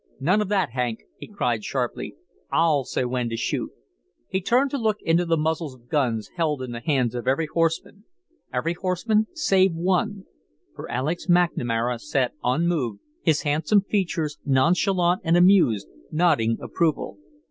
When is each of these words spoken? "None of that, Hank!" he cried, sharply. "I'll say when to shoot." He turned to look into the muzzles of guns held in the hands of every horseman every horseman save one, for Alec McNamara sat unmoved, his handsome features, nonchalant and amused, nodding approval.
"None 0.19 0.41
of 0.41 0.47
that, 0.49 0.71
Hank!" 0.71 1.03
he 1.15 1.27
cried, 1.27 1.63
sharply. 1.63 2.15
"I'll 2.51 2.85
say 2.85 3.05
when 3.05 3.29
to 3.29 3.37
shoot." 3.37 3.69
He 4.27 4.41
turned 4.41 4.71
to 4.71 4.79
look 4.79 4.99
into 5.03 5.25
the 5.27 5.37
muzzles 5.37 5.75
of 5.75 5.89
guns 5.89 6.31
held 6.37 6.63
in 6.63 6.71
the 6.71 6.79
hands 6.79 7.13
of 7.13 7.27
every 7.27 7.45
horseman 7.45 8.05
every 8.51 8.73
horseman 8.73 9.27
save 9.35 9.75
one, 9.75 10.23
for 10.75 10.89
Alec 10.89 11.19
McNamara 11.29 11.99
sat 12.01 12.33
unmoved, 12.43 12.97
his 13.21 13.43
handsome 13.43 13.81
features, 13.81 14.39
nonchalant 14.43 15.21
and 15.23 15.37
amused, 15.37 15.87
nodding 16.11 16.57
approval. 16.59 17.19